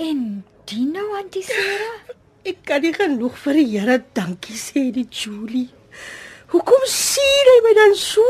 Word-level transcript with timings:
En 0.00 0.20
die 0.70 0.86
nou 0.88 1.04
Auntie 1.18 1.42
Sarah? 1.44 2.14
Ek 2.50 2.62
kan 2.64 2.80
nie 2.80 2.94
genoeg 2.96 3.36
vir 3.42 3.58
die 3.58 3.66
Here 3.74 3.98
dankie 4.16 4.56
sê 4.56 4.86
die 4.94 5.04
Julie. 5.12 5.68
Hoekom 6.54 6.86
sien 6.88 7.50
hy 7.50 7.56
my 7.66 7.74
dan 7.76 7.92
so? 7.98 8.24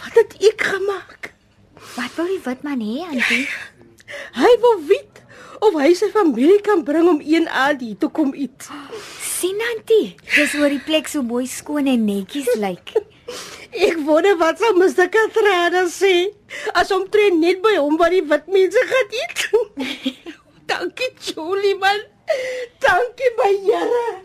Wat 0.00 0.14
het 0.16 0.36
ek 0.38 0.62
gemaak? 0.70 1.32
Wat 1.96 2.14
wil 2.14 2.30
die 2.30 2.38
wit 2.44 2.62
man 2.64 2.84
hê, 2.84 3.02
Auntie? 3.08 3.42
Hy 4.38 4.52
wil 4.62 4.78
weet 4.86 5.18
of 5.66 5.76
hy 5.76 5.90
sy 5.98 6.08
familie 6.14 6.60
kan 6.64 6.86
bring 6.86 7.10
om 7.10 7.18
een 7.20 7.50
aand 7.50 7.82
hier 7.84 7.98
toe 8.00 8.12
kom 8.14 8.30
eet. 8.32 8.70
sien 9.20 9.58
Auntie, 9.72 10.14
dis 10.36 10.54
oor 10.60 10.70
die 10.70 10.82
plek 10.86 11.10
so 11.10 11.26
mooi 11.26 11.46
skoon 11.50 11.90
en 11.90 12.06
netjies 12.06 12.54
lyk. 12.62 12.94
Ek 13.88 13.98
wonder 14.06 14.38
wat 14.38 14.62
sou 14.62 14.72
Mr. 14.78 15.10
Katrina 15.10 15.84
sê 15.90 16.30
as 16.74 16.94
hom 16.94 17.08
tree 17.10 17.34
net 17.34 17.60
by 17.66 17.76
hom 17.80 17.98
wat 17.98 18.14
die 18.14 18.24
wit 18.30 18.46
mense 18.50 18.86
gaan 18.94 19.16
eet. 19.24 19.48
Dankie 20.70 21.10
Julie 21.18 21.74
man. 21.78 22.00
Dankie 22.78 23.32
my 23.36 23.52
Here. 23.66 24.22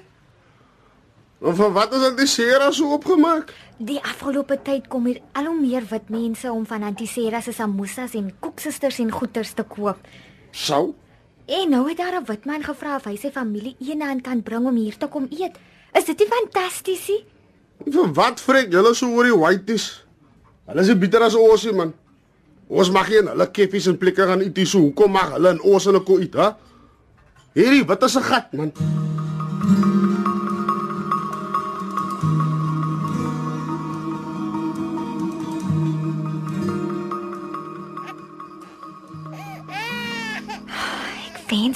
En 1.41 1.55
van 1.55 1.73
wat 1.73 1.93
is 1.93 2.01
dit 2.01 2.17
die 2.17 2.27
Sera 2.27 2.71
so 2.71 2.93
opgemaak? 2.93 3.53
Die 3.77 3.97
afgelope 4.01 4.59
tyd 4.61 4.85
kom 4.87 5.07
hier 5.09 5.19
al 5.33 5.49
hoe 5.49 5.57
meer 5.57 5.83
wit 5.89 6.09
mense 6.13 6.51
om 6.51 6.63
van 6.69 6.85
Auntie 6.85 7.09
Sarah 7.09 7.41
se 7.43 7.53
samosas 7.53 8.13
en 8.17 8.29
koeksisters 8.39 9.01
en 9.03 9.11
goeters 9.11 9.53
te 9.57 9.65
koop. 9.67 9.97
Sou? 10.51 10.93
En 11.45 11.69
nou 11.69 11.83
het 11.89 11.97
daar 11.97 12.21
'n 12.21 12.25
wit 12.25 12.45
man 12.45 12.63
gevra 12.63 12.95
of 12.95 13.05
hy 13.05 13.15
sy 13.15 13.31
familie 13.31 13.75
eendag 13.79 14.21
kan 14.21 14.43
bring 14.43 14.65
om 14.65 14.75
hier 14.75 14.97
te 14.97 15.07
kom 15.07 15.27
eet. 15.29 15.57
Is 15.93 16.05
dit 16.05 16.19
nie 16.19 16.27
fantasties 16.27 17.07
nie? 17.07 17.25
Van 17.85 18.13
wat 18.13 18.41
vrek 18.41 18.71
julle 18.71 18.93
so 18.93 19.07
oor 19.07 19.23
die 19.23 19.37
whiteys? 19.37 20.05
Hulle 20.65 20.81
is 20.81 20.97
bitter 20.97 21.21
as 21.21 21.35
ons, 21.35 21.71
man. 21.71 21.93
Ons 22.67 22.89
mag 22.91 23.09
in 23.13 23.27
hulle 23.27 23.51
keffies 23.51 23.87
en 23.87 23.97
plekke 23.97 24.25
gaan 24.25 24.41
eet. 24.41 24.67
So 24.67 24.79
hoekom 24.79 25.11
mag 25.11 25.35
hulle 25.37 25.55
in 25.57 25.61
ons 25.61 25.85
hulle 25.85 26.03
kon 26.03 26.21
eet, 26.21 26.35
hè? 26.35 26.51
Hierdie 27.55 27.85
wat 27.85 28.03
is 28.03 28.17
'n 28.17 28.23
gat, 28.23 28.53
man. 28.53 28.71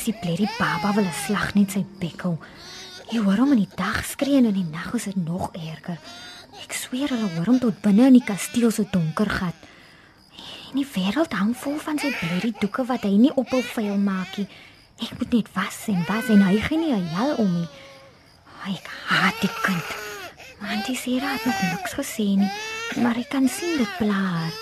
Die 0.09 0.17
blerrie 0.17 0.49
baba 0.57 0.89
wil 0.95 1.05
'n 1.05 1.13
slag 1.25 1.53
net 1.53 1.71
sy 1.71 1.85
bek 2.01 2.21
hou. 2.25 2.37
Jy 3.11 3.19
hoor 3.21 3.37
hom 3.37 3.51
in 3.51 3.61
die 3.61 3.75
dag 3.75 4.01
skree 4.05 4.37
en 4.37 4.45
in 4.45 4.53
die 4.53 4.71
nag 4.71 4.93
is 4.95 5.03
dit 5.03 5.15
nog 5.15 5.51
erger. 5.53 5.99
Ek 6.63 6.73
sweer 6.73 7.09
hulle 7.13 7.29
hoor 7.35 7.45
hom 7.45 7.59
tot 7.59 7.81
binne 7.81 8.07
in 8.07 8.17
die 8.17 8.25
kasteel 8.25 8.71
se 8.71 8.87
donker 8.91 9.29
gat. 9.29 9.53
En 10.69 10.75
die 10.77 10.87
wêreld 10.93 11.33
hang 11.33 11.55
vol 11.57 11.77
van 11.81 11.97
sy 11.97 12.11
blerrie 12.19 12.53
doeke 12.59 12.83
wat 12.85 13.01
hy 13.07 13.15
nie 13.17 13.31
ophou 13.41 13.61
vuil 13.73 13.97
maak 13.97 14.37
nie. 14.37 14.47
Ek 15.01 15.15
moet 15.17 15.31
net 15.33 15.47
was 15.55 15.87
en 15.89 16.03
was 16.07 16.27
en 16.29 16.41
hy 16.45 16.59
gee 16.61 16.77
nie 16.77 16.93
'n 16.93 17.07
hel 17.15 17.33
om 17.41 17.51
nie. 17.53 17.67
Ai, 18.65 18.73
Ek 18.75 18.89
haat 19.07 19.41
die 19.41 19.55
kind. 19.63 19.87
Auntie 20.61 20.95
Sera 20.95 21.31
het 21.33 21.45
nog 21.45 21.61
niks 21.71 21.93
gesê 21.93 22.35
nie, 22.37 22.51
maar 23.01 23.17
ek 23.17 23.29
kan 23.29 23.47
sien 23.47 23.77
dit 23.77 23.97
pla 23.97 24.13
haar. 24.13 24.53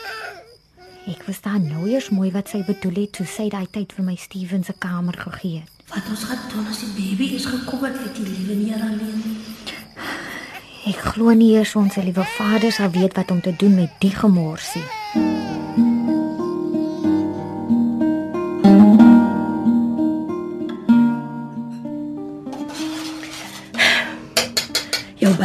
Ek 1.08 1.24
verstaan 1.24 1.68
nou 1.68 1.88
eers 1.90 2.10
mooi 2.10 2.32
wat 2.32 2.50
sy 2.50 2.64
bedoel 2.64 2.94
het 3.02 3.12
toe 3.12 3.26
sy 3.26 3.50
daai 3.50 3.68
tyd 3.72 3.94
vir 3.94 4.06
my 4.06 4.16
Steven 4.16 4.64
se 4.64 4.74
kamer 4.78 5.18
gegee 5.18 5.60
het. 5.60 5.70
Wat 5.90 6.04
ons 6.10 6.24
gaan 6.24 6.38
doen 6.52 6.68
as 6.68 6.80
die 6.80 6.94
baby 7.16 7.36
is 7.36 7.46
gekom 7.46 7.80
wat 7.80 7.96
vir 7.98 8.14
die 8.14 8.26
liewe 8.28 8.56
nie 8.56 8.74
alleen 8.74 9.22
nie. 9.26 9.38
Ek 10.94 11.00
glo 11.14 11.34
nie 11.34 11.54
eers 11.56 11.76
ons 11.76 11.96
liewe 11.96 12.24
Vader 12.38 12.72
sal 12.72 12.92
weet 12.92 13.16
wat 13.16 13.32
om 13.32 13.42
te 13.42 13.56
doen 13.58 13.76
met 13.76 13.90
die 14.00 14.12
gemorsie. 14.16 14.84
Jou 15.14 15.37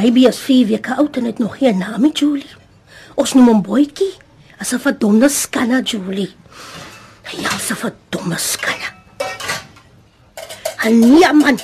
baby 0.02 0.26
is 0.26 0.38
4 0.42 0.66
weke 0.66 0.96
oud 0.98 1.16
en 1.16 1.24
het 1.30 1.38
nog 1.38 1.58
geen 1.58 1.78
naam 1.78 2.02
nie, 2.02 2.12
Julie. 2.12 2.50
Ons 3.14 3.34
noem 3.36 3.52
hom 3.52 3.60
Boetjie. 3.62 4.10
As 4.58 4.72
'n 4.74 4.80
verdomde 4.82 5.28
skanna, 5.28 5.80
Julie. 5.80 6.34
Ja, 7.42 7.50
as 7.54 7.70
'n 7.70 7.76
verdomde 7.76 8.38
skanna. 8.38 8.88
En 10.82 10.98
nee 10.98 11.32
man. 11.32 11.58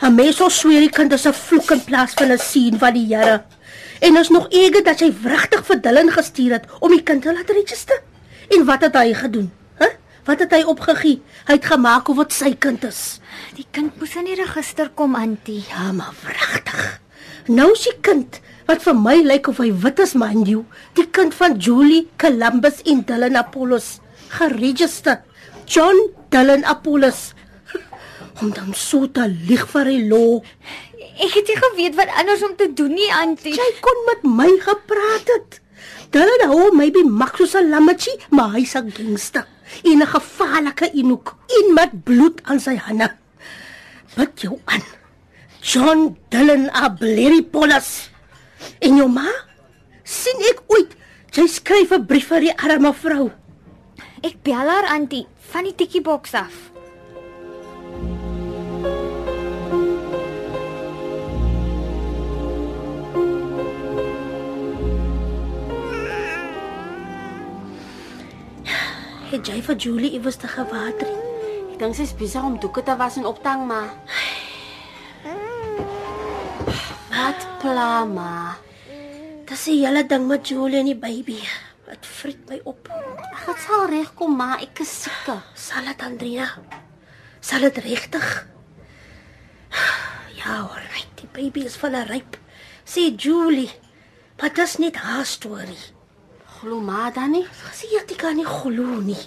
Hy 0.00 0.10
mens 0.10 0.36
so 0.36 0.48
sweer 0.48 0.80
die 0.80 0.90
kind 0.90 1.12
is 1.12 1.26
'n 1.26 1.32
vloek 1.32 1.70
in 1.70 1.84
plaas 1.84 2.14
van 2.14 2.32
'n 2.32 2.38
seën 2.38 2.78
van 2.78 2.92
die 2.92 3.14
Here. 3.14 3.42
En 4.00 4.16
is 4.16 4.28
nog 4.28 4.46
eger 4.48 4.82
dat 4.84 5.00
hy 5.00 5.12
wragtig 5.22 5.66
vir 5.66 5.80
Dylan 5.80 6.10
gestuur 6.10 6.52
het 6.52 6.64
om 6.80 6.90
die 6.90 7.02
kind 7.02 7.22
te 7.22 7.32
laat 7.32 7.50
register. 7.50 8.02
En 8.48 8.64
wat 8.64 8.80
het 8.80 8.94
hy 8.94 9.14
gedoen? 9.14 9.52
Hæ? 9.78 9.84
Huh? 9.84 9.94
Wat 10.24 10.38
het 10.38 10.50
hy 10.50 10.62
opgegee? 10.62 11.22
Hy 11.46 11.54
het 11.54 11.64
gemaak 11.64 12.08
of 12.08 12.16
wat 12.16 12.32
sy 12.32 12.54
kind 12.58 12.84
is. 12.84 13.20
Die 13.54 13.66
kind 13.70 13.98
moes 13.98 14.16
in 14.16 14.24
die 14.24 14.34
register 14.34 14.90
kom, 14.94 15.14
Antie. 15.14 15.64
Ja, 15.68 15.92
maar 15.92 16.14
wragtig. 16.22 17.00
Nou 17.48 17.70
is 17.72 17.86
die 17.86 17.96
kind 18.04 18.42
wat 18.68 18.82
vir 18.84 18.96
my 19.00 19.14
lyk 19.24 19.46
of 19.48 19.60
hy 19.62 19.70
wit 19.72 20.00
is, 20.04 20.12
mind 20.18 20.50
you, 20.50 20.66
die 20.98 21.06
kind 21.16 21.32
van 21.32 21.56
Julie 21.56 22.04
Columbus 22.20 22.82
en 22.84 23.00
Dylan 23.08 23.38
Apollos 23.40 24.02
geregister. 24.36 25.22
John 25.64 25.96
Dylan 26.28 26.66
Apollos. 26.68 27.32
Om 28.42 28.52
dan 28.52 28.74
so 28.76 29.08
te 29.08 29.24
lieg 29.32 29.64
vir 29.72 29.88
die 29.88 30.02
law. 30.10 30.42
Ek 31.24 31.38
het 31.38 31.48
nie 31.48 31.56
geweet 31.62 31.96
wat 31.98 32.12
anders 32.20 32.44
om 32.46 32.52
te 32.54 32.68
doen 32.78 32.92
nie, 32.94 33.08
Antie. 33.10 33.56
Jy 33.56 33.70
kon 33.82 34.04
met 34.06 34.28
my 34.28 34.50
gepraat 34.62 35.32
het. 35.32 35.58
Dylan 36.14 36.44
hou 36.52 36.68
maybe 36.76 37.02
Maxus 37.02 37.56
'n 37.58 37.72
lammetjie, 37.72 38.14
maar 38.30 38.52
hy's 38.54 38.76
'n 38.76 38.92
gangster. 38.92 39.48
En 39.82 39.98
'n 39.98 40.06
gevaarlike 40.06 40.92
enoek, 40.94 41.34
en 41.48 41.74
met 41.74 42.04
bloed 42.04 42.38
aan 42.44 42.60
sy 42.60 42.76
hande. 42.76 43.10
Wat 44.14 44.40
jou 44.40 44.60
aan? 44.64 44.97
John 45.60 46.16
Dylan 46.30 46.70
Ableripolis. 46.70 48.10
En 48.78 48.96
jou 48.96 49.08
ma? 49.10 49.26
sien 50.08 50.40
ek 50.48 50.62
ooit 50.72 50.94
jy 51.36 51.44
skryf 51.52 51.92
'n 51.92 52.06
brief 52.08 52.30
vir 52.32 52.40
die 52.40 52.54
arme 52.56 52.92
vrou. 52.94 53.30
Ek 54.24 54.40
bel 54.42 54.68
haar, 54.68 54.88
Antie, 54.88 55.26
van 55.52 55.64
die 55.64 55.74
tikkie 55.74 56.00
boks 56.00 56.34
af. 56.34 56.54
Het 69.30 69.46
jy 69.46 69.62
vir 69.62 69.76
Julie 69.76 70.10
iewers 70.16 70.36
te 70.36 70.48
gewater? 70.48 71.08
Ek 71.72 71.78
dink 71.78 71.94
sy's 71.94 72.16
besig 72.16 72.42
om 72.42 72.58
doeke 72.58 72.82
te 72.82 72.96
was 72.96 73.16
en 73.16 73.26
op 73.26 73.42
te 73.42 73.48
hang, 73.48 73.66
maar 73.66 73.92
Wat 77.28 77.47
pla 77.58 78.04
ma? 78.06 78.56
Dis 79.48 79.64
die 79.66 79.80
hele 79.82 80.04
ding 80.06 80.26
met 80.28 80.48
Julie 80.48 80.78
en 80.80 80.90
die 80.90 80.98
baby. 80.98 81.38
Dit 81.88 82.06
vreet 82.06 82.50
my 82.50 82.58
op. 82.68 82.90
Dit 83.46 83.62
sal 83.64 83.86
regkom, 83.90 84.36
ma. 84.38 84.56
Ek 84.62 84.82
is 84.84 84.92
siek. 85.04 85.30
Sal 85.58 85.88
dit 85.88 86.04
Andrea? 86.04 86.48
Sal 87.40 87.64
dit 87.66 87.80
regtig? 87.86 88.28
Ja, 90.38 90.60
alright. 90.62 91.10
Die 91.18 91.30
baby 91.34 91.64
is 91.66 91.76
van 91.76 91.96
'n 91.96 92.06
ryp. 92.06 92.38
Sê 92.84 93.10
Julie. 93.16 93.70
Maar 94.38 94.54
dit 94.54 94.64
is 94.64 94.76
net 94.76 94.96
haar 94.96 95.26
storie. 95.26 95.84
Glo 96.58 96.80
ma 96.80 97.10
dan 97.10 97.30
nie? 97.30 97.46
Sê 97.72 97.90
jy 97.90 98.16
kan 98.16 98.36
nie 98.36 98.46
glo 98.46 99.00
nie. 99.00 99.24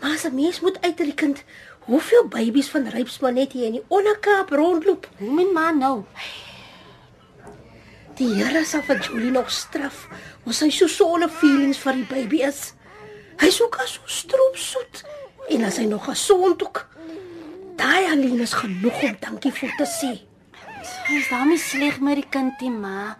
Maar 0.00 0.14
as 0.14 0.24
'n 0.24 0.34
mens 0.34 0.60
moet 0.60 0.80
uitreken 0.80 1.36
hoeveel 1.80 2.28
babies 2.28 2.68
van 2.68 2.88
rypsman 2.88 3.34
net 3.34 3.52
hier 3.52 3.66
in 3.66 3.72
die 3.72 3.84
onderkaap 3.88 4.50
rondloop. 4.50 5.08
Hoe 5.18 5.34
min 5.34 5.52
ma 5.52 5.70
nou? 5.70 6.04
Die 8.16 8.32
Here 8.32 8.62
sal 8.64 8.80
vir 8.86 8.96
Julie 9.04 9.30
nog 9.30 9.50
straf, 9.52 10.06
want 10.44 10.56
sy 10.56 10.70
so 10.72 10.88
sone 10.88 11.26
feelings 11.28 11.76
vir 11.82 11.98
die 11.98 12.06
baby 12.08 12.38
is. 12.46 12.70
Hy 13.42 13.50
soek 13.52 13.74
as 13.82 13.98
so 13.98 14.08
stroop 14.08 14.54
soet 14.56 15.02
en 15.52 15.66
as 15.68 15.76
hy 15.76 15.84
nog 15.90 16.06
gesond 16.08 16.62
ook. 16.64 16.86
Daai 17.76 18.06
alleen 18.08 18.40
is 18.40 18.54
genoeg 18.56 19.02
om 19.04 19.18
dankie 19.20 19.52
vir 19.52 19.74
te 19.76 19.84
sê. 19.90 20.12
Sy's 20.80 21.28
daarmee 21.28 21.60
sleg 21.60 21.98
met 22.00 22.16
die 22.22 22.24
kind, 22.32 22.54
die 22.56 22.72
ma. 22.72 23.18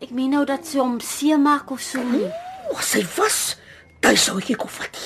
Ek 0.00 0.14
meen 0.16 0.32
nou 0.32 0.46
dat 0.48 0.64
sy 0.64 0.80
hom 0.80 0.96
seer 1.04 1.36
maak 1.36 1.68
of 1.74 1.84
so 1.84 2.00
nie. 2.00 2.30
O, 2.72 2.78
sy 2.80 3.02
was, 3.18 3.58
daai 4.00 4.16
sou 4.16 4.38
ek 4.40 4.54
kon 4.62 4.72
vat. 4.78 5.02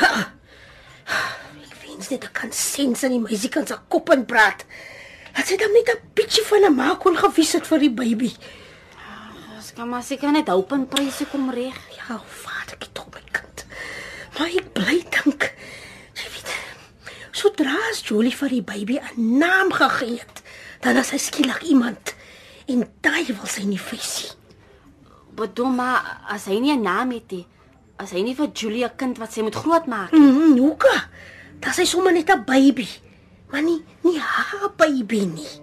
Ek 0.00 1.76
wens 1.84 2.08
net 2.14 2.24
ek 2.30 2.32
kan 2.40 2.56
sens 2.56 3.04
in 3.04 3.12
die 3.18 3.20
meisie 3.26 3.52
kan 3.52 3.68
se 3.68 3.76
kop 3.92 4.08
en 4.16 4.24
praat. 4.24 4.64
Dat 5.36 5.52
sy 5.52 5.60
dan 5.60 5.76
net 5.76 5.92
'n 5.92 6.00
bietjie 6.16 6.48
van 6.48 6.64
'n 6.64 6.74
maak 6.80 7.04
kon 7.04 7.20
gewys 7.20 7.52
het 7.52 7.68
vir 7.68 7.84
die 7.84 7.92
baby. 7.92 8.32
Kan 9.74 9.88
maar 9.88 10.02
seker 10.02 10.32
net 10.32 10.48
hoop 10.48 10.72
en 10.72 10.88
pryse 10.88 11.26
kom 11.30 11.50
reg. 11.50 11.76
Ja, 11.96 12.18
vader, 12.26 12.76
ek 12.80 12.88
tog 12.92 13.06
my 13.14 13.22
kind. 13.32 13.64
Maar 14.38 14.48
ek 14.60 14.72
bly 14.76 14.96
dink. 15.14 15.46
Jy 16.18 16.26
weet, 16.34 16.50
sodra 17.32 17.76
as 17.90 18.02
Julie 18.04 18.34
vir 18.34 18.48
die 18.48 18.62
baby 18.62 18.98
'n 18.98 19.38
naam 19.38 19.72
gegee 19.72 20.18
het, 20.18 20.42
dan 20.80 20.96
is 20.96 21.10
hy 21.10 21.18
skielik 21.18 21.62
iemand 21.62 22.14
en 22.68 22.84
daai 23.00 23.26
wil 23.26 23.46
sy 23.46 23.62
nie 23.64 23.78
visie. 23.80 24.30
Bedoel 25.34 25.70
maar 25.70 26.20
as 26.28 26.44
hy 26.46 26.58
nie 26.60 26.72
'n 26.76 26.82
naam 26.82 27.10
het 27.12 27.30
nie, 27.30 27.46
as 27.98 28.10
hy 28.10 28.22
nie 28.22 28.34
vir 28.34 28.50
Julia 28.54 28.88
'n 28.88 28.96
kind 28.96 29.18
wat 29.18 29.32
sy 29.32 29.40
moet 29.42 29.54
grootmaak. 29.54 30.12
Mm, 30.12 30.54
Nuka. 30.54 31.08
Dat 31.60 31.78
is 31.78 31.90
sommer 31.90 32.12
net 32.12 32.28
'n 32.30 32.44
baby. 32.44 32.88
maar 33.50 33.62
nie 33.62 33.82
nie 34.02 34.18
haar 34.20 34.70
baby 34.76 35.24
nie. 35.26 35.59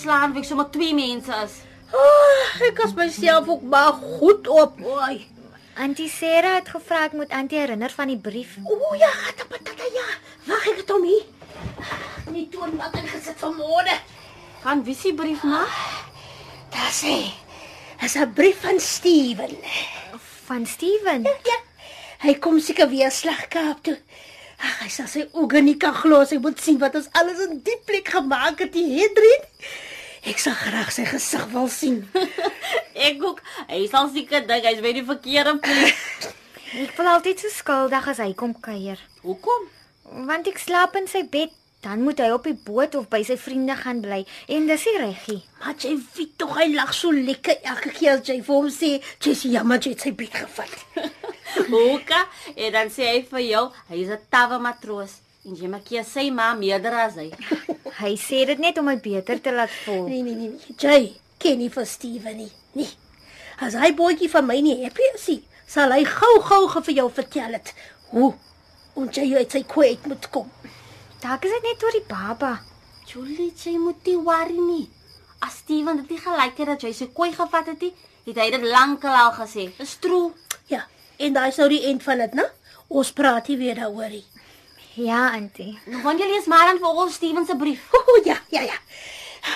Slaan, 0.00 0.32
wie 0.34 0.44
sommer 0.44 0.70
twee 0.70 0.94
mense 0.94 1.34
is. 1.44 1.58
Oh, 1.92 2.62
ek 2.68 2.80
as 2.84 2.94
myself 2.94 3.48
ook 3.48 3.62
maar 3.62 3.92
goed 3.92 4.48
op. 4.48 4.78
Oei. 4.84 5.26
Auntie 5.80 6.08
Sarah 6.12 6.58
het 6.60 6.68
gevra 6.68 7.04
ek 7.08 7.16
moet 7.18 7.32
Auntie 7.34 7.58
herinner 7.58 7.92
van 7.96 8.10
die 8.12 8.18
brief. 8.18 8.56
O 8.64 8.94
ja, 9.00 9.10
gata 9.24 9.46
patata 9.50 9.90
ja. 9.94 10.06
Wag 10.48 10.66
ek 10.72 10.82
het 10.82 10.92
hom 10.94 11.06
hier. 11.08 11.26
Nie 12.30 12.46
toe 12.52 12.68
wat 12.78 12.96
ek 13.00 13.08
gesit 13.14 13.38
vanmôre. 13.42 13.96
Van 14.64 14.84
wie 14.84 14.94
se 14.94 15.12
brief 15.16 15.42
na? 15.46 15.64
Daar 16.74 16.92
sê. 16.94 17.16
Dis 18.00 18.16
'n 18.16 18.32
brief 18.32 18.60
van 18.60 18.80
Steven. 18.80 19.56
Van 20.46 20.66
Steven. 20.66 21.22
Ja. 21.22 21.58
Hy 22.20 22.34
kom 22.34 22.60
seker 22.60 22.88
weer 22.88 23.10
slag 23.10 23.48
Kaap 23.48 23.82
toe. 23.82 23.98
Ag, 24.60 24.74
hy 24.84 24.90
sê 24.92 25.06
sy 25.08 25.22
oë 25.32 25.62
nie 25.64 25.78
kan 25.80 25.94
glo 25.96 26.20
as 26.24 26.34
hy 26.34 26.40
moet 26.42 26.60
sien 26.60 26.80
wat 26.80 26.96
ons 26.98 27.08
alles 27.16 27.40
in 27.46 27.62
die 27.64 27.78
plek 27.88 28.10
gemaak 28.12 28.60
het, 28.60 28.72
die 28.74 28.88
Hedrin. 28.92 29.46
Ek 30.28 30.40
sal 30.42 30.52
graag 30.52 30.90
sy 30.92 31.06
gesig 31.08 31.46
wil 31.54 31.70
sien. 31.72 32.02
Ek 33.08 33.22
ook. 33.24 33.40
Hy 33.70 33.86
sal 33.88 34.10
seker 34.12 34.44
dink 34.48 34.66
hy's 34.68 34.82
by 34.84 34.92
die 34.98 35.06
verkeerde 35.06 35.56
plek. 35.64 36.02
Ek 36.82 36.92
voel 36.94 37.08
altyd 37.16 37.40
so 37.40 37.50
skuldig 37.54 38.10
as 38.12 38.20
hy 38.22 38.34
kom 38.38 38.52
kuier. 38.62 39.00
Hoekom? 39.24 39.64
Want 40.28 40.46
ek 40.46 40.60
slaap 40.62 40.94
in 40.98 41.08
sy 41.10 41.24
bed, 41.26 41.50
dan 41.82 42.04
moet 42.04 42.20
hy 42.22 42.28
op 42.34 42.44
die 42.46 42.54
boot 42.54 42.94
of 42.98 43.08
by 43.10 43.22
sy 43.26 43.36
vriende 43.40 43.74
gaan 43.78 44.02
bly 44.04 44.20
en 44.52 44.68
dis 44.68 44.84
nie 44.86 45.00
reggie. 45.00 45.38
Maar 45.62 45.78
jy 45.80 45.96
weet 46.16 46.36
tog 46.38 46.52
hy 46.58 46.68
lag 46.74 46.92
so 46.94 47.10
lekker 47.14 47.64
elke 47.72 47.90
keer 47.96 48.20
as 48.20 48.28
jy 48.28 48.38
vir 48.44 48.54
hom 48.54 48.68
sê, 48.70 48.92
"Jessie, 49.18 49.50
jammer 49.56 49.80
jy 49.80 49.96
het 49.96 50.06
sy 50.06 50.12
bed 50.12 50.30
gevat." 50.30 50.76
Hoeka? 51.70 52.26
En 52.54 52.72
dan 52.72 52.90
sê 52.92 53.10
hy 53.14 53.22
vir 53.30 53.44
jou, 53.46 53.64
hy 53.88 54.02
is 54.04 54.10
'n 54.10 54.26
tawe 54.30 54.58
matroos. 54.58 55.20
En 55.44 55.56
jy 55.56 55.68
maak 55.72 55.88
jy 55.88 56.02
sy 56.04 56.30
ma 56.30 56.52
meerder 56.54 56.92
as 56.92 57.14
hy. 57.16 57.30
Hy 58.00 58.12
sê 58.16 58.44
dit 58.46 58.58
net 58.58 58.78
om 58.78 58.84
my 58.84 58.96
beter 59.00 59.40
te 59.40 59.52
laat 59.52 59.72
voel. 59.84 60.08
Nee 60.08 60.22
nee 60.22 60.34
nee, 60.34 60.48
nee. 60.48 60.76
jy 60.76 61.16
ken 61.38 61.58
nie 61.58 61.70
vir 61.72 61.86
Steven 61.86 62.36
nie. 62.36 62.52
Nee. 62.76 62.92
As 63.60 63.74
hy 63.74 63.92
boetjie 63.96 64.28
van 64.32 64.46
my 64.46 64.60
nie 64.60 64.76
happy 64.82 65.06
is, 65.14 65.26
nie, 65.28 65.42
sal 65.66 65.92
hy 65.92 66.04
gou-gou 66.04 66.68
ge 66.74 66.82
vir 66.88 66.94
jou 66.94 67.08
vertel 67.16 67.56
het 67.56 67.72
hoe 68.12 68.30
ons 69.00 69.16
jy 69.16 69.26
uit 69.36 69.56
sy 69.56 69.62
kwyt 69.68 70.06
moet 70.10 70.28
kom. 70.34 70.48
Dalk 71.20 71.44
is 71.44 71.52
dit 71.56 71.68
net 71.68 71.84
oor 71.84 71.96
die 71.96 72.06
baba. 72.08 72.52
Julie, 73.08 73.50
jy 73.56 73.76
moet 73.78 74.06
nie 74.06 74.16
worry 74.16 74.60
nie. 74.60 74.86
As 75.40 75.60
Steven 75.62 76.02
dit 76.02 76.14
nie 76.14 76.20
gelyk 76.20 76.60
het 76.60 76.72
dat 76.74 76.84
jy 76.84 76.92
sy 76.96 77.08
kooi 77.16 77.30
gevat 77.32 77.72
het 77.72 77.84
nie, 77.84 77.92
het 78.26 78.40
hy 78.40 78.48
dit 78.54 78.64
lankal 78.68 79.16
al 79.16 79.32
gesê. 79.40 79.70
Dis 79.78 79.96
true. 80.04 80.32
Ja, 80.68 80.84
en 81.20 81.36
daai 81.36 81.52
sou 81.54 81.68
die 81.70 81.84
eind 81.90 82.02
van 82.02 82.22
dit, 82.24 82.36
né? 82.38 82.46
Ons 82.88 83.12
praat 83.14 83.46
hier 83.46 83.60
weer 83.60 83.78
daaroor. 83.78 84.10
nie. 84.10 84.24
Ja, 84.98 85.30
auntie. 85.32 85.78
Nou 85.86 86.02
wanneer 86.02 86.26
jy 86.26 86.34
lees 86.34 86.48
maar 86.50 86.66
dan 86.72 86.80
vir 86.82 87.00
ons 87.04 87.14
Steven 87.14 87.46
se 87.46 87.56
brief. 87.56 87.86
O 87.94 88.00
oh, 88.00 88.24
ja, 88.24 88.36
ja, 88.50 88.64
ja. 88.66 88.78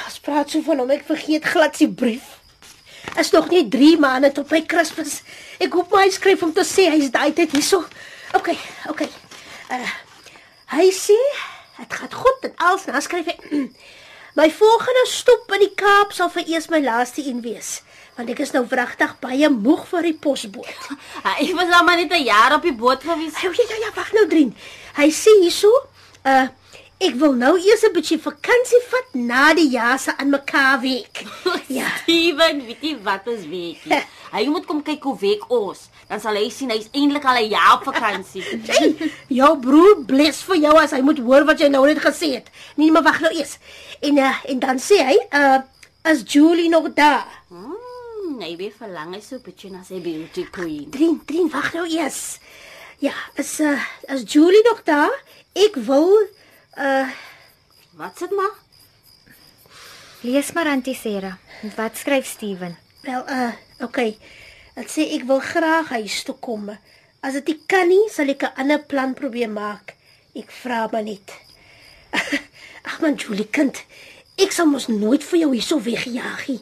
Ons 0.07 0.21
praat 0.25 0.51
so 0.51 0.63
van 0.65 0.81
hom, 0.81 0.93
ek 0.95 1.05
vergeet 1.09 1.45
glad 1.45 1.77
sy 1.77 1.89
brief. 1.91 2.39
Is 3.21 3.33
nog 3.35 3.51
nie 3.53 3.65
3 3.69 3.99
maande 4.01 4.31
tot 4.33 4.49
by 4.49 4.63
Kersfees. 4.69 5.19
Ek 5.63 5.75
hoop 5.77 5.93
my 5.93 6.07
skryf 6.15 6.43
om 6.47 6.55
te 6.55 6.65
sê 6.67 6.87
hy's 6.95 7.13
daai 7.15 7.35
tyd 7.37 7.53
hierso. 7.53 7.83
OK, 8.39 8.55
OK. 8.93 9.05
Uh 9.75 9.85
hy 10.75 10.89
sê 10.91 11.15
dit 11.77 11.93
gaan 11.99 12.11
goed 12.11 12.47
en 12.49 12.55
alles, 12.67 12.87
dan 12.89 13.03
skryf 13.05 13.29
hy 13.31 13.37
My 14.35 14.49
volgende 14.51 15.05
stop 15.07 15.53
in 15.55 15.63
die 15.63 15.75
Kaap 15.79 16.11
sal 16.17 16.31
vir 16.35 16.49
eers 16.51 16.67
my 16.73 16.81
laaste 16.83 17.23
een 17.23 17.39
wees, 17.45 17.84
want 18.17 18.31
ek 18.31 18.43
is 18.45 18.53
nou 18.55 18.65
wragtig 18.71 19.15
baie 19.21 19.49
moeg 19.51 19.87
vir 19.91 20.11
die 20.11 20.19
posboot. 20.27 20.91
Hy 21.29 21.53
was 21.59 21.71
al 21.71 21.85
maar 21.85 21.97
net 21.97 22.13
'n 22.13 22.25
jaar 22.25 22.57
op 22.57 22.63
die 22.63 22.75
boot 22.75 23.03
gewees. 23.03 23.41
Ja, 23.43 23.51
ja, 23.51 23.79
ja, 23.87 23.91
wag 23.95 24.13
nou, 24.13 24.27
Drien. 24.29 24.55
Hy 24.97 25.09
sê 25.11 25.31
hierso, 25.43 25.71
uh 26.25 26.49
ek 27.05 27.17
wil 27.21 27.35
nou 27.37 27.57
eers 27.59 27.83
'n 27.85 27.93
bietjie 27.93 28.19
vakansie 28.23 28.81
vat 28.91 29.15
na 29.15 29.53
die 29.55 29.69
jaar 29.69 29.99
se 29.99 30.13
aan 30.17 30.31
mekaar 30.31 30.81
week. 30.81 31.25
Ja. 31.67 31.89
Steven, 32.03 32.67
weet 32.67 32.83
jy 32.83 32.97
wat 33.03 33.27
is 33.27 33.47
weekie? 33.49 33.99
Hy 34.35 34.47
moet 34.47 34.67
kom 34.67 34.83
kyk 34.83 35.03
hoe 35.03 35.17
week 35.19 35.45
ons. 35.51 35.89
Dan 36.09 36.21
sal 36.21 36.37
hy 36.37 36.51
sien 36.51 36.71
hy's 36.71 36.89
eintlik 36.93 37.25
al 37.25 37.41
'n 37.43 37.49
jaar 37.51 37.77
op 37.79 37.85
vakansie. 37.89 38.43
Hey, 38.67 38.95
jou 39.29 39.59
broer 39.59 40.05
bless 40.07 40.43
vir 40.43 40.57
jou 40.57 40.75
as 40.79 40.93
hy 40.93 41.01
moet 41.01 41.19
hoor 41.19 41.45
wat 41.45 41.59
jy 41.59 41.69
nou 41.69 41.87
net 41.87 41.99
gesê 41.99 42.35
het. 42.35 42.51
Nee, 42.77 42.91
maar 42.91 43.03
wag 43.03 43.21
nou 43.21 43.33
eers. 43.33 43.59
En 44.01 44.19
uh, 44.19 44.35
en 44.45 44.59
dan 44.59 44.79
sê 44.79 45.01
hy, 45.03 45.19
uh 45.33 45.61
is 46.05 46.23
Julie 46.27 46.69
nog 46.69 46.93
daar? 46.95 47.25
Hmm, 47.49 47.84
hy 48.43 48.57
weer 48.57 48.73
verlang 48.79 49.15
hy 49.15 49.21
so 49.21 49.39
bietjie 49.39 49.71
na 49.71 49.83
sy 49.85 50.01
beauty 50.01 50.47
queen. 50.51 50.91
Drien, 50.91 51.21
Drien, 51.27 51.51
wag 51.53 51.73
nou 51.75 51.87
eers. 51.87 52.39
Ja, 53.03 53.15
is 53.37 53.61
uh 53.61 53.79
is 54.09 54.25
Julie 54.33 54.63
nog 54.69 54.83
daar? 54.87 55.15
Ek 55.53 55.77
wil 55.77 56.11
uh 56.79 57.11
Wat 57.95 58.19
sit 58.19 58.31
maar? 58.35 58.55
Lees 60.27 60.53
maar 60.53 60.67
auntie 60.67 60.95
Sarah. 60.99 61.37
Wat 61.77 61.97
skryf 61.97 62.27
Steven? 62.27 62.75
wel 63.05 63.25
uh 63.31 63.53
okay. 63.81 64.17
Dit 64.75 64.91
sê 64.91 65.07
ek 65.15 65.27
wil 65.29 65.41
graag 65.45 65.93
huis 65.95 66.23
toe 66.27 66.35
kom. 66.41 66.71
As 67.25 67.37
dit 67.39 67.53
nie 67.53 67.61
kan 67.71 67.89
nie, 67.89 68.09
sal 68.11 68.29
ek 68.33 68.43
'n 68.43 68.57
ander 68.61 68.81
plan 68.83 69.15
probeer 69.15 69.51
maak. 69.51 69.95
Ek 70.35 70.51
vra 70.51 70.89
maar 70.93 71.05
net. 71.05 71.31
Ag 72.89 73.01
man 73.01 73.17
Julie 73.17 73.49
kind, 73.49 73.77
ek 74.37 74.53
sal 74.53 74.67
mos 74.67 74.89
nooit 74.89 75.23
vir 75.23 75.39
jou 75.39 75.53
hierso 75.53 75.79
wegjaag 75.81 76.49
nie. 76.49 76.61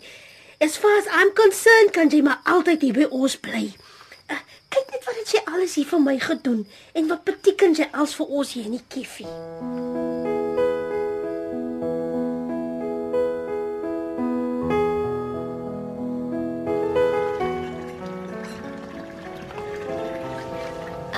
As 0.62 0.76
far 0.76 0.96
as 0.96 1.08
I'm 1.10 1.32
concerned, 1.34 1.90
kan 1.90 2.06
jy 2.06 2.20
maar 2.22 2.38
altyd 2.46 2.84
hier 2.86 2.94
by 2.94 3.06
ons 3.10 3.34
bly. 3.42 3.64
Uh, 4.30 4.36
kyk 4.70 4.92
net 4.94 5.08
wat 5.08 5.16
het 5.18 5.32
jy 5.34 5.40
alles 5.50 5.74
hier 5.74 5.88
vir 5.90 6.02
my 6.04 6.14
gedoen 6.22 6.60
en 6.94 7.08
wat 7.10 7.24
beteken 7.26 7.74
jy 7.74 7.88
als 7.90 8.14
vir 8.14 8.30
ons 8.30 8.52
hier 8.54 8.68
in 8.70 8.76
die 8.76 8.84
kiffie. 8.86 9.26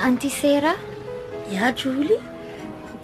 Auntie 0.01 0.33
Sarah? 0.33 0.81
Ja, 1.53 1.69
Julie. 1.69 2.17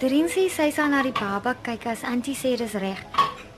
Drien 0.02 0.26
sê 0.26 0.48
sy 0.50 0.72
sal 0.74 0.90
na 0.90 1.06
die 1.06 1.14
baba 1.14 1.54
kyk 1.62 1.86
as 1.94 2.02
auntie 2.02 2.34
sê 2.34 2.58
dis 2.58 2.74
reg. 2.82 3.11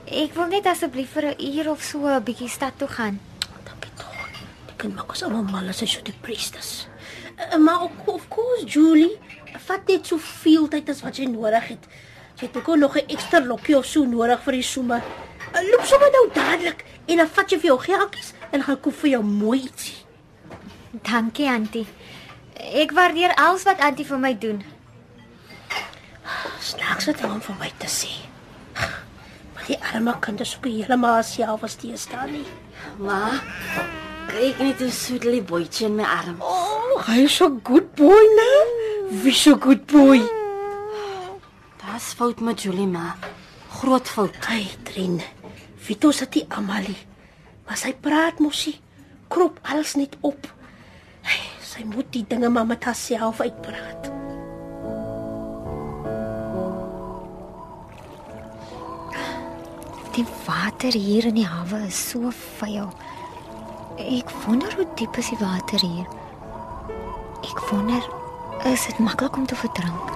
Ek 0.05 0.35
wil 0.37 0.51
net 0.53 0.67
asseblief 0.69 1.15
vir 1.17 1.33
'n 1.33 1.41
uur 1.41 1.71
of 1.71 1.81
so 1.81 2.05
'n 2.05 2.23
bietjie 2.23 2.49
stad 2.49 2.77
toe 2.77 2.87
gaan. 2.87 3.19
Dankie 3.63 3.91
tog. 3.97 4.29
Dit 4.67 4.75
kan 4.77 4.93
maak 4.93 5.09
ons 5.09 5.23
almal 5.23 5.43
mal 5.43 5.67
as 5.67 5.79
hy 5.79 5.87
so 5.87 6.01
depressed 6.01 6.55
is. 6.55 6.87
Uh, 7.37 7.57
maar 7.57 7.81
ook, 7.81 8.07
of 8.07 8.27
course, 8.27 8.65
Julie, 8.65 9.17
vat 9.65 9.87
net 9.87 10.05
so 10.05 10.17
veel 10.17 10.67
tyd 10.67 10.89
as 10.89 11.01
wat 11.01 11.17
jy 11.17 11.25
nodig 11.25 11.67
het. 11.67 11.87
Jy 12.35 12.47
het 12.47 12.57
ook 12.57 12.77
nog 12.77 12.95
'n 12.95 13.07
ekstra 13.07 13.41
lokkie 13.41 13.77
of 13.77 13.85
so 13.85 14.05
nodig 14.05 14.43
vir 14.43 14.53
die 14.53 14.61
somme. 14.61 15.01
Uh, 15.55 15.61
loop 15.71 15.85
sommer 15.85 16.11
nou 16.11 16.29
dadelik 16.33 16.85
en 17.05 17.17
dan 17.17 17.27
vat 17.27 17.49
jy 17.49 17.57
vir 17.59 17.67
jou 17.67 17.79
geldjies 17.79 18.33
en 18.51 18.63
gaan 18.63 18.79
koop 18.79 18.93
vir 18.93 19.09
jou 19.09 19.23
mooi 19.23 19.61
ietsie. 19.61 20.05
Dankie 20.91 21.47
auntie. 21.47 21.87
Ek 22.53 22.91
waardeer 22.91 23.33
alles 23.35 23.63
wat 23.63 23.79
auntie 23.79 24.05
vir 24.05 24.19
my 24.19 24.37
doen. 24.37 24.63
Snaaks 26.59 27.05
wat 27.05 27.19
hom 27.19 27.41
vir 27.41 27.55
my 27.59 27.71
te 27.77 27.87
sê. 27.87 28.34
Die 29.65 29.77
arme 29.81 30.13
kind 30.21 30.41
is 30.43 30.53
ook 30.57 30.67
heeltemal 30.69 31.23
self 31.25 31.63
as 31.65 31.77
die 31.81 31.95
staan 31.97 32.31
nie. 32.35 32.45
Ma, 33.01 33.39
kyk 34.29 34.59
net 34.61 34.81
hoe 34.83 34.91
soet 34.93 35.25
die 35.25 35.41
boetjie 35.41 35.87
in 35.87 35.95
my 35.97 36.05
arm. 36.05 36.37
Oh, 36.39 36.99
hy 37.07 37.23
is 37.25 37.37
so 37.39 37.49
good 37.65 37.87
boy 37.97 38.27
nou. 38.37 38.59
Wie 39.23 39.33
so 39.33 39.57
good 39.57 39.85
boy? 39.89 40.21
Dis 41.81 42.11
fout 42.17 42.43
met 42.45 42.61
Julie 42.61 42.89
ma. 42.89 43.15
Groot 43.79 44.09
fout. 44.09 44.37
Hy 44.49 44.67
drin. 44.85 45.17
Vito 45.81 46.13
sit 46.13 46.33
die 46.37 46.45
Amalie. 46.53 46.97
Maar 47.65 47.81
sy 47.81 47.93
praat 48.05 48.41
mosie. 48.43 48.77
Krop 49.33 49.57
alles 49.65 49.95
net 49.97 50.13
op. 50.21 50.45
Hy, 51.25 51.39
sy 51.65 51.87
moet 51.89 52.13
die 52.13 52.25
dinge 52.29 52.53
maar 52.53 52.69
met 52.69 52.85
haarself 52.85 53.41
uitpraat. 53.41 54.14
Die 60.15 60.25
water 60.45 60.93
hier 60.95 61.25
in 61.25 61.35
die 61.35 61.47
hawe 61.47 61.81
is 61.89 61.97
so 62.09 62.29
vuil. 62.31 62.87
Ek 63.99 64.29
wonder 64.45 64.71
hoe 64.77 64.85
diep 64.95 65.17
is 65.19 65.27
die 65.33 65.39
water 65.41 65.81
hier. 65.83 66.05
Ek 67.43 67.59
wonder 67.67 68.05
is 68.71 68.85
dit 68.87 69.01
maklik 69.03 69.35
om 69.35 69.43
te 69.43 69.57
verdrink? 69.59 70.13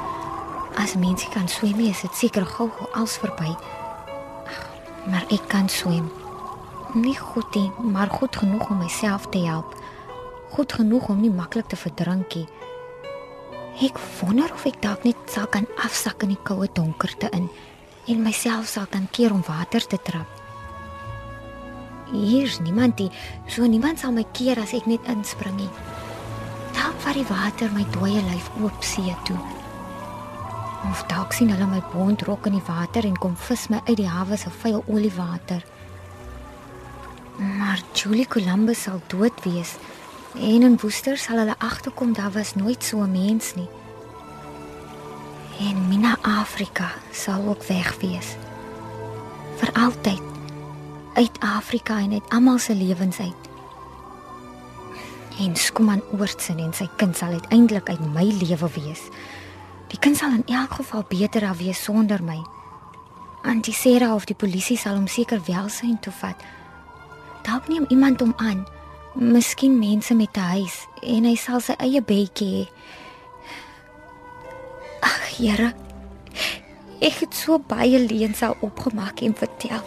As 0.79 0.93
mense 0.95 1.27
kan 1.33 1.51
swem, 1.51 1.81
is 1.83 2.05
dit 2.05 2.15
seker 2.15 2.47
gou 2.47 2.69
als 2.95 3.17
verby. 3.19 3.51
Ag, 4.47 4.61
Maar 5.11 5.25
ek 5.35 5.49
kan 5.51 5.67
swem. 5.67 6.07
Nie 6.95 7.17
goed 7.17 7.55
nie, 7.55 7.67
maar 7.83 8.07
goed 8.07 8.35
genoeg 8.39 8.69
om 8.69 8.79
myself 8.79 9.27
te 9.33 9.43
help. 9.43 9.75
Goed 10.55 10.73
genoeg 10.79 11.09
om 11.11 11.19
nie 11.19 11.33
maklik 11.33 11.67
te 11.67 11.75
verdrink 11.75 12.39
nie. 12.39 12.47
Ek 13.83 13.99
wonder 14.21 14.47
of 14.55 14.63
ek 14.63 14.79
dalk 14.79 15.03
net 15.03 15.19
sal 15.27 15.51
kan 15.51 15.67
afsak 15.83 16.23
in 16.23 16.37
die 16.37 16.43
koue 16.47 16.71
donkerte 16.71 17.27
in 17.35 17.51
en 18.09 18.21
myself 18.25 18.67
sal 18.67 18.87
kan 18.89 19.07
keer 19.11 19.33
om 19.33 19.43
water 19.45 19.85
te 19.87 19.97
trap. 20.03 20.27
Hier's 22.11 22.57
niemand 22.59 22.97
die 22.97 23.09
so 23.47 23.65
niemand 23.69 24.01
sal 24.01 24.13
my 24.15 24.25
keer 24.33 24.57
as 24.61 24.73
ek 24.73 24.87
net 24.89 25.05
inspring 25.11 25.59
nie. 25.59 25.69
Dalk 26.73 26.97
vat 27.05 27.17
die 27.19 27.27
water 27.29 27.69
my 27.75 27.85
dooie 27.93 28.21
lyf 28.31 28.49
oop 28.63 28.83
see 28.83 29.13
toe. 29.29 29.37
Of 30.89 31.03
dalk 31.11 31.35
sien 31.37 31.51
hulle 31.53 31.67
my 31.69 31.83
bond 31.93 32.25
rok 32.25 32.49
in 32.49 32.57
die 32.57 32.65
water 32.65 33.05
en 33.05 33.17
kom 33.19 33.35
vis 33.47 33.67
my 33.69 33.83
uit 33.85 33.99
die 33.99 34.09
hawe 34.09 34.37
se 34.37 34.49
vuil 34.61 34.81
oliewater. 34.87 35.61
Maar 37.37 37.83
Julie 37.93 38.27
Columbus 38.27 38.87
sal 38.87 39.01
dood 39.07 39.43
wees 39.45 39.77
en 40.35 40.65
in 40.65 40.79
Woester 40.81 41.17
sal 41.17 41.43
hulle 41.43 41.57
agterkom 41.57 42.13
daar 42.17 42.33
was 42.33 42.55
nooit 42.55 42.83
so 42.83 43.03
'n 43.03 43.11
mens 43.11 43.53
nie. 43.55 43.69
En 45.59 45.87
Mina 45.87 46.17
Afrika 46.21 46.91
sal 47.11 47.47
ook 47.47 47.63
weg 47.63 47.99
wees. 47.99 48.35
Vir 49.59 49.71
altyd 49.73 50.21
uit 51.13 51.39
Afrika 51.39 51.97
en 51.99 52.11
uit 52.11 52.29
almal 52.29 52.57
se 52.57 52.75
lewens 52.75 53.19
uit. 53.19 53.49
En 55.39 55.55
Skuman 55.55 56.01
Oortsen 56.15 56.59
en 56.59 56.71
sy 56.73 56.87
kind 56.95 57.17
sal 57.17 57.35
uiteindelik 57.35 57.89
uit 57.89 58.05
my 58.13 58.23
lewe 58.23 58.69
wees. 58.77 59.01
Die 59.91 59.99
kind 59.99 60.17
sal 60.17 60.31
in 60.31 60.47
elk 60.47 60.79
geval 60.79 61.03
beter 61.07 61.43
af 61.49 61.59
wees 61.59 61.83
sonder 61.83 62.23
my. 62.23 62.39
Antie 63.43 63.73
Sera 63.73 64.13
of 64.15 64.25
die 64.31 64.39
polisie 64.39 64.77
sal 64.77 64.95
hom 64.95 65.07
seker 65.11 65.43
welsyn 65.47 65.99
toe 65.99 66.13
vat. 66.21 66.39
Dalk 67.43 67.67
neem 67.67 67.85
iemand 67.89 68.23
hom 68.23 68.33
aan. 68.37 68.63
Miskien 69.13 69.79
mense 69.79 70.15
met 70.15 70.37
'n 70.37 70.39
huis 70.55 70.87
en 71.01 71.23
hy 71.23 71.35
sal 71.35 71.59
sy 71.59 71.75
eie 71.79 72.01
bedjie 72.01 72.55
hê. 72.55 72.65
Here. 75.39 75.69
Ek 76.99 77.21
het 77.23 77.31
so 77.31 77.61
baie 77.63 77.95
leuns 78.03 78.41
al 78.43 78.57
opgemaak 78.65 79.21
en 79.23 79.31
vertel. 79.39 79.79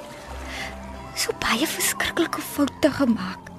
So 1.13 1.35
baie 1.43 1.67
verskriklike 1.69 2.41
foute 2.41 2.89
gemaak. 2.97 3.51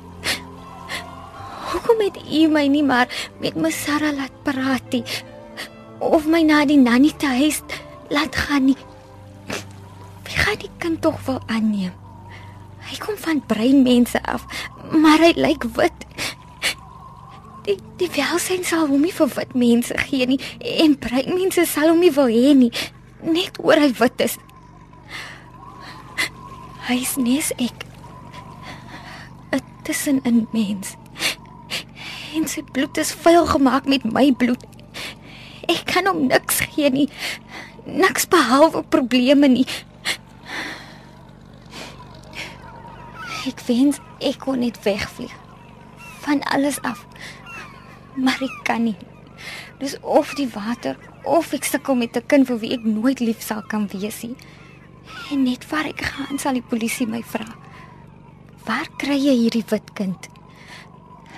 Hoekom 1.70 2.02
het 2.02 2.18
u 2.26 2.48
my 2.50 2.66
nie 2.74 2.82
maar 2.82 3.14
met 3.44 3.54
my 3.54 3.70
Sarah 3.70 4.10
laat 4.18 4.34
praat 4.42 4.90
nie? 4.90 5.04
Of 6.02 6.26
my 6.26 6.42
na 6.42 6.64
die 6.66 6.80
nanny 6.82 7.14
te 7.14 7.30
huis 7.30 7.62
laat 8.10 8.42
gaan 8.42 8.72
nie? 8.72 8.80
Wie 10.26 10.38
gaan 10.42 10.58
die 10.66 10.74
kind 10.82 11.02
tog 11.06 11.22
wel 11.30 11.42
aanneem? 11.46 11.94
Hy 12.90 12.98
kom 13.06 13.22
van 13.22 13.46
bruin 13.46 13.86
mense 13.86 14.18
af, 14.26 14.50
maar 14.98 15.22
hy 15.22 15.36
lyk 15.38 15.70
wit. 15.78 16.10
Die 17.64 17.78
die 18.00 18.10
welsyn 18.12 18.66
sal 18.68 18.90
hom 18.92 19.06
nie 19.06 19.14
vir 19.16 19.30
wit 19.38 19.54
mense 19.56 19.96
gee 20.10 20.26
nie 20.28 20.40
en 20.84 20.98
bruin 21.00 21.30
mense 21.32 21.64
sal 21.70 21.94
hom 21.94 22.02
nie 22.04 22.12
wil 22.12 22.28
hê 22.28 22.52
nie, 22.58 22.72
net 23.24 23.60
oor 23.64 23.80
hy 23.80 23.94
wit 24.00 24.24
is. 24.26 24.36
Hy's 26.90 27.16
nes 27.16 27.54
ek. 27.64 27.86
'n 29.54 29.62
tussenin 29.88 30.48
mens. 30.52 30.98
En 32.36 32.48
sy 32.50 32.64
bloed 32.76 32.98
is 32.98 33.14
vuil 33.24 33.46
gemaak 33.48 33.88
met 33.88 34.04
my 34.04 34.32
bloed. 34.34 34.64
Ek 35.72 35.86
kan 35.88 36.10
hom 36.10 36.26
niks 36.28 36.60
gee 36.74 36.90
nie. 36.90 37.08
Niks 37.86 38.28
behalwe 38.28 38.84
probleme 38.84 39.48
nie. 39.48 39.68
Ek 43.48 43.64
wens 43.68 44.00
ek 44.20 44.44
kon 44.44 44.60
net 44.60 44.80
wegvlieg 44.84 45.32
van 46.24 46.44
alles 46.56 46.80
af. 46.82 47.06
Maar 48.16 48.42
ek 48.42 48.60
kan 48.64 48.84
nie. 48.84 48.98
Dis 49.80 49.96
of 50.02 50.34
die 50.38 50.50
water 50.54 50.98
of 51.24 51.54
ek 51.54 51.66
sukkel 51.66 51.96
met 51.96 52.16
'n 52.18 52.28
kind 52.28 52.48
vir 52.48 52.60
wie 52.60 52.74
ek 52.74 52.84
nooit 52.84 53.20
lief 53.20 53.42
sal 53.42 53.62
kan 53.62 53.88
wees 53.88 54.22
nie. 54.24 54.36
En 55.32 55.44
net 55.44 55.70
waar 55.70 55.86
ek 55.86 56.02
gaan 56.02 56.40
sal 56.40 56.54
die 56.54 56.70
polisie 56.70 57.08
my 57.08 57.24
vra. 57.24 57.48
Waar 58.66 58.88
kry 58.98 59.18
jy 59.18 59.36
hierdie 59.36 59.66
wit 59.70 59.94
kind? 59.94 60.30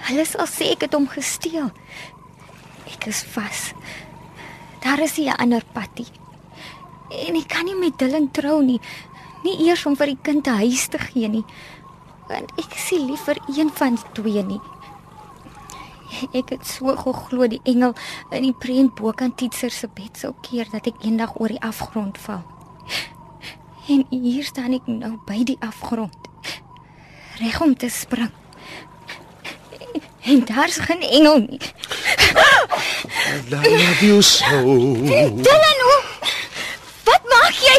Hulle 0.05 0.25
sal 0.25 0.47
sê 0.47 0.71
ek 0.71 0.81
het 0.81 0.93
hom 0.93 1.07
gesteel. 1.07 1.71
Ek 2.93 3.07
is 3.07 3.23
vas. 3.23 3.73
Daar 4.83 4.99
is 4.99 5.17
nie 5.17 5.29
'n 5.29 5.37
ander 5.41 5.63
patty. 5.73 6.05
En 7.27 7.35
ek 7.35 7.47
kan 7.47 7.65
nie 7.65 7.75
met 7.75 7.97
Dylan 7.97 8.31
trou 8.31 8.61
nie. 8.63 8.79
Nie 9.43 9.67
eers 9.67 9.85
om 9.85 9.95
vir 9.95 10.07
die 10.07 10.21
kind 10.21 10.47
'n 10.47 10.57
huis 10.57 10.87
te 10.87 10.99
gee 10.99 11.27
nie. 11.27 11.45
Want 12.27 12.51
ek 12.57 12.73
sien 12.77 13.05
liever 13.05 13.37
een 13.57 13.69
van 13.69 13.95
die 13.95 14.03
twee 14.13 14.43
nie. 14.43 14.61
Ek 16.33 16.49
het 16.53 16.67
so 16.67 16.95
geglo 16.95 17.47
die 17.51 17.61
engel 17.67 17.93
in 18.31 18.45
die 18.47 18.55
prent 18.55 18.95
bokant 18.95 19.37
Titser 19.39 19.71
se 19.71 19.87
bed 19.91 20.17
sou 20.19 20.33
keer 20.45 20.69
dat 20.71 20.87
ek 20.87 21.03
eendag 21.03 21.35
oor 21.39 21.51
die 21.51 21.61
afgrond 21.65 22.17
val. 22.25 22.43
En 23.91 24.05
hier 24.09 24.43
staan 24.47 24.73
ek 24.77 24.87
nou 24.89 25.15
by 25.27 25.43
die 25.45 25.57
afgrond. 25.65 26.17
Reg 27.41 27.59
om 27.61 27.75
te 27.77 27.89
spring. 27.91 28.31
En 30.25 30.41
daar's 30.47 30.79
geen 30.81 31.03
engel 31.03 31.37
nie. 31.45 31.61
I 33.25 33.51
love 33.51 34.05
you 34.05 34.21
so. 34.21 34.61
Dylan, 35.45 35.81
hoe? 35.87 36.01
Wat 37.03 37.29
maak 37.29 37.59
jy? 37.61 37.77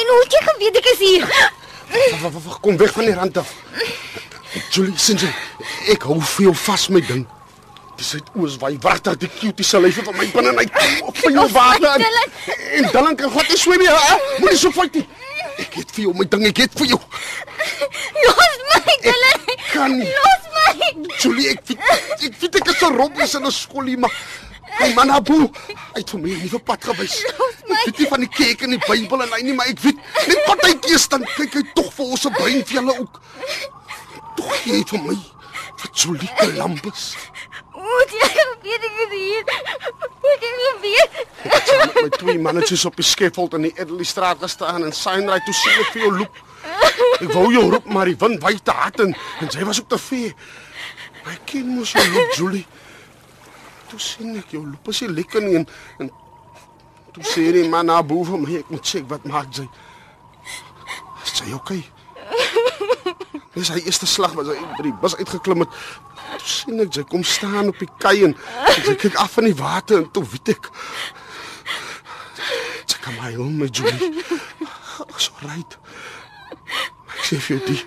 En 0.00 0.12
hoe 0.12 0.20
het 0.24 0.34
jy 0.34 0.42
geweet 0.48 0.80
ek 0.80 0.92
is 0.94 1.02
hier? 1.04 1.24
Kom 2.60 2.76
weg 2.76 2.92
van 2.92 3.06
die 3.06 3.14
rand 3.14 3.38
af. 3.38 3.54
Julie, 4.74 4.98
sien 4.98 5.20
jy, 5.20 5.30
ek 5.94 6.08
hou 6.08 6.18
veel 6.34 6.56
vas 6.66 6.88
met 6.92 7.06
ding. 7.08 7.26
Die 7.98 8.06
suidoos 8.06 8.56
waai 8.62 8.76
wagtig 8.82 9.16
die 9.24 9.30
cutie 9.40 9.64
se 9.66 9.80
lyf 9.80 9.98
van 10.06 10.16
my 10.16 10.26
binne 10.30 10.52
uit. 10.56 10.76
Op 11.02 11.16
vir 11.18 11.32
jou 11.34 11.46
water. 11.52 12.04
En 12.78 12.90
dan 12.92 13.16
kan 13.18 13.30
God 13.30 13.48
nie 13.48 13.58
swem 13.58 13.82
nie? 13.82 13.94
Moenie 14.38 14.58
so 14.58 14.70
fight 14.70 14.94
nie. 14.94 15.06
Ek 15.58 15.74
het 15.80 15.94
vir 15.96 16.04
jou 16.04 16.12
my 16.14 16.26
ding, 16.30 16.44
ek 16.46 16.60
het 16.62 16.76
vir 16.78 16.92
jou. 16.92 16.98
Los 18.24 18.60
my, 18.70 18.94
Dylan. 19.02 19.46
Kan 19.72 19.96
nie. 19.98 20.06
Los 20.06 20.44
my. 20.54 20.92
Julie, 21.18 21.48
ek 21.50 21.64
weet, 21.66 21.82
ek 22.28 22.36
weet 22.42 22.60
ek 22.60 22.70
is 22.70 22.82
'n 22.86 22.94
robbies 22.94 23.34
in 23.34 23.46
'n 23.46 23.50
skoolie, 23.50 23.96
maar 23.98 24.14
my 24.80 24.92
man 24.94 25.10
Abu, 25.10 25.50
hy 25.66 25.98
het 25.98 26.10
vir 26.10 26.20
my 26.20 26.30
'n 26.30 26.42
nuwe 26.44 26.58
pad 26.62 26.84
gewys. 26.84 27.24
Ek 27.24 27.84
weet 27.84 27.98
nie 27.98 28.08
van 28.08 28.20
die 28.20 28.28
kerk 28.28 28.62
en 28.62 28.70
die 28.70 28.78
Bybel 28.86 29.22
en 29.22 29.32
hy 29.32 29.42
nie, 29.42 29.54
maar 29.54 29.66
ek 29.66 29.80
weet 29.80 29.98
net 30.28 30.44
partykeer 30.46 30.98
staan 30.98 31.24
kyk 31.36 31.54
hy 31.54 31.62
tog 31.74 31.92
vir 31.94 32.06
ons 32.06 32.20
se 32.20 32.30
brein 32.30 32.64
vir 32.64 32.74
julle 32.78 32.94
ook. 32.98 33.20
Tog 34.36 34.54
hy 34.64 34.84
vir 34.86 35.02
my 35.02 35.18
vir 35.78 35.90
Julie 35.94 36.30
Columbus. 36.38 37.16
Het 38.68 38.82
geweet 38.84 38.84
ek 38.84 38.96
is 39.04 39.12
hier? 39.18 39.44
Hoe 40.20 40.30
het 40.32 40.42
jy 40.44 40.52
geweet? 40.64 41.18
Ek 41.42 41.68
het 41.68 41.84
met 41.84 42.02
my 42.02 42.08
twee 42.16 42.38
mannetjies 42.38 42.84
op 42.84 42.96
die 42.98 43.06
skeffold 43.06 43.54
in 43.56 43.68
die 43.68 43.72
Edley 43.80 44.04
straat 44.04 44.42
gestaan 44.44 44.84
en 44.84 44.92
Signray 44.92 45.40
toe 45.46 45.54
sien 45.56 45.84
vir 45.92 46.02
jou 46.02 46.10
loop. 46.18 46.40
Ek 47.18 47.32
wou 47.32 47.46
jou 47.54 47.64
roep 47.72 47.88
maar 47.88 48.10
die 48.10 48.16
wind 48.20 48.42
waai 48.42 48.58
te 48.62 48.74
hard 48.74 49.00
en, 49.06 49.14
en 49.40 49.52
sy 49.54 49.64
was 49.64 49.80
op 49.80 49.88
te 49.88 49.98
vee. 50.04 50.34
My 51.24 51.36
kind 51.48 51.70
moes 51.78 51.94
jou 51.96 52.04
loop, 52.12 52.34
Julie. 52.36 52.64
Toe 53.88 54.00
sien 54.02 54.36
ek 54.36 54.52
jou 54.56 54.64
loop 54.66 54.92
as 54.92 55.00
jy 55.04 55.08
lekker 55.12 55.46
nie 55.46 55.60
en, 55.62 55.68
en 56.04 56.12
toe 57.16 57.24
sê 57.32 57.48
die 57.56 57.64
man 57.72 57.88
na 57.88 58.02
bo 58.04 58.26
van 58.28 58.44
my 58.44 58.60
ek 58.60 58.74
moet 58.74 58.84
check 58.84 59.08
wat 59.08 59.24
maak 59.28 59.48
sy. 59.56 59.64
Is 61.24 61.38
sy 61.40 61.54
okay? 61.56 61.80
Dis 63.56 63.72
hy 63.72 63.80
eerste 63.86 64.06
slag 64.06 64.36
was 64.36 64.52
hy 64.52 64.60
by 64.76 64.84
die 64.90 64.94
bus 65.00 65.16
uitgeklim 65.16 65.64
het. 65.64 65.80
Sien 66.44 66.80
ek 66.80 66.94
sy 66.94 67.04
kom 67.08 67.24
staan 67.24 67.70
op 67.72 67.78
die 67.78 67.90
kei 68.00 68.24
en 68.28 68.36
sy 68.74 68.94
kyk 68.94 69.16
af 69.20 69.38
in 69.38 69.50
die 69.50 69.58
water 69.58 70.02
en 70.02 70.10
toe 70.12 70.24
weet 70.24 70.54
ek 70.54 70.70
sy 72.88 72.98
kom 73.04 73.16
my 73.20 73.32
hom 73.36 73.58
met 73.62 73.76
Julie. 73.76 74.24
So 75.18 75.32
right. 75.42 75.78
Ek 77.14 77.24
sê 77.26 77.40
vir 77.42 77.62
die 77.66 77.80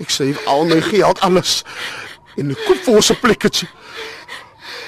ek 0.00 0.12
sê 0.12 0.30
al 0.48 0.64
my 0.68 0.80
geld 0.84 1.20
alles 1.26 1.60
en 2.40 2.54
ek 2.54 2.64
koop 2.66 2.80
vir 2.86 2.96
ons 3.00 3.10
'n 3.12 3.20
plekkie. 3.20 3.68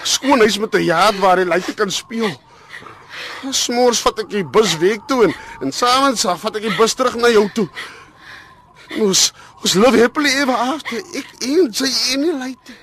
Skoon 0.05 0.41
huis 0.41 0.59
met 0.59 0.75
'n 0.75 0.85
yard 0.85 1.19
waar 1.21 1.39
hy 1.39 1.45
lyk 1.45 1.77
kan 1.77 1.91
speel. 1.91 2.33
Smors 3.51 4.01
vat 4.01 4.19
ek 4.21 4.31
die 4.31 4.45
bus 4.45 4.77
week 4.79 5.03
toe 5.07 5.25
en 5.25 5.35
en 5.61 5.73
saans 5.73 6.25
af 6.27 6.41
vat 6.41 6.57
ek 6.57 6.63
die 6.63 6.77
bus 6.77 6.95
terug 6.95 7.17
na 7.17 7.29
jou 7.29 7.49
toe. 7.55 7.69
Ons 9.01 9.33
ons 9.63 9.75
live 9.75 10.03
happily 10.03 10.31
ever 10.43 10.55
after. 10.55 11.01
Ek 11.17 11.47
en 11.49 11.73
sy 11.73 11.91
en 12.15 12.27
die 12.27 12.35
lady. 12.37 12.77